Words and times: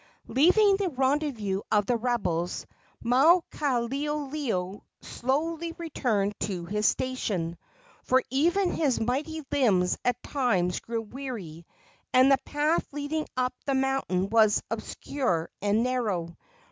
Leaving 0.27 0.77
the 0.77 0.89
rendezvous 0.89 1.61
of 1.71 1.85
the 1.85 1.95
rebels, 1.95 2.65
Maukaleoleo 3.05 4.81
slowly 5.03 5.73
returned 5.77 6.33
to 6.39 6.65
his 6.65 6.87
station, 6.87 7.55
for 8.01 8.23
even 8.31 8.71
his 8.71 8.99
mighty 8.99 9.45
limbs 9.51 9.99
at 10.03 10.23
times 10.23 10.79
grew 10.79 11.01
weary, 11.03 11.67
and 12.13 12.31
the 12.31 12.39
path 12.45 12.83
leading 12.91 13.27
up 13.37 13.53
the 13.67 13.75
mountain 13.75 14.27
was 14.29 14.63
obscure 14.71 15.51
and 15.61 15.83
narrow. 15.83 16.35